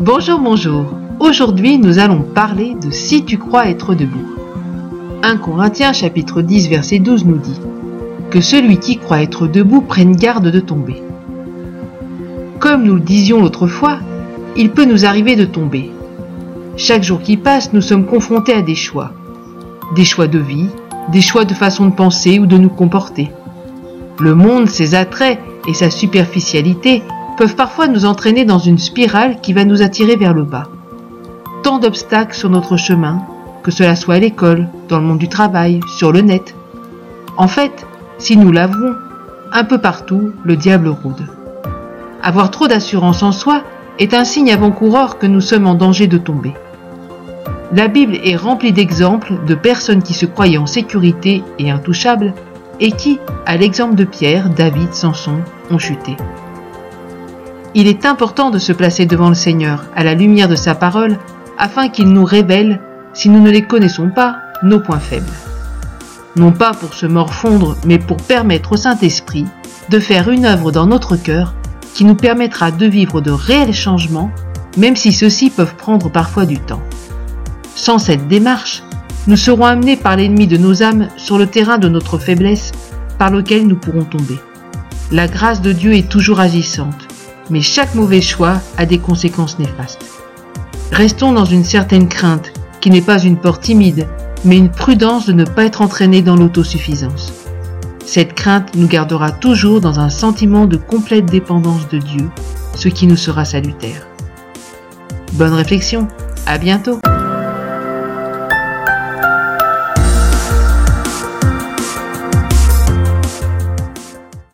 [0.00, 0.94] Bonjour, bonjour.
[1.20, 4.26] Aujourd'hui, nous allons parler de si tu crois être debout.
[5.22, 7.60] 1 Corinthiens chapitre 10 verset 12 nous dit
[8.30, 11.02] que celui qui croit être debout prenne garde de tomber.
[12.58, 13.98] Comme nous le disions l'autre fois,
[14.56, 15.90] il peut nous arriver de tomber.
[16.76, 19.12] Chaque jour qui passe, nous sommes confrontés à des choix.
[19.94, 20.68] Des choix de vie,
[21.12, 23.30] des choix de façon de penser ou de nous comporter.
[24.20, 25.38] Le monde, ses attraits
[25.68, 27.04] et sa superficialité
[27.36, 30.68] peuvent parfois nous entraîner dans une spirale qui va nous attirer vers le bas.
[31.62, 33.22] Tant d'obstacles sur notre chemin,
[33.62, 36.56] que cela soit à l'école, dans le monde du travail, sur le net.
[37.36, 37.86] En fait,
[38.18, 38.96] si nous l'avouons,
[39.52, 41.28] un peu partout, le diable rôde.
[42.20, 43.62] Avoir trop d'assurance en soi
[44.00, 46.54] est un signe avant-coureur que nous sommes en danger de tomber.
[47.72, 52.34] La Bible est remplie d'exemples de personnes qui se croyaient en sécurité et intouchables
[52.80, 56.16] et qui, à l'exemple de Pierre, David, Samson, ont chuté.
[57.74, 61.18] Il est important de se placer devant le Seigneur, à la lumière de sa parole,
[61.58, 62.80] afin qu'il nous révèle,
[63.12, 65.26] si nous ne les connaissons pas, nos points faibles.
[66.36, 69.46] Non pas pour se morfondre, mais pour permettre au Saint-Esprit
[69.88, 71.54] de faire une œuvre dans notre cœur
[71.94, 74.30] qui nous permettra de vivre de réels changements,
[74.76, 76.82] même si ceux-ci peuvent prendre parfois du temps.
[77.74, 78.82] Sans cette démarche,
[79.28, 82.72] nous serons amenés par l'ennemi de nos âmes sur le terrain de notre faiblesse
[83.18, 84.40] par lequel nous pourrons tomber.
[85.12, 87.08] La grâce de Dieu est toujours agissante
[87.50, 90.04] mais chaque mauvais choix a des conséquences néfastes.
[90.92, 94.06] Restons dans une certaine crainte, qui n'est pas une peur timide,
[94.44, 97.32] mais une prudence de ne pas être entraîné dans l'autosuffisance.
[98.04, 102.30] Cette crainte nous gardera toujours dans un sentiment de complète dépendance de Dieu,
[102.74, 104.06] ce qui nous sera salutaire.
[105.34, 106.08] Bonne réflexion,
[106.46, 107.00] à bientôt